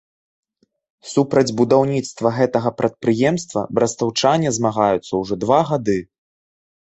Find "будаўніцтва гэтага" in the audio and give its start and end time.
1.59-2.69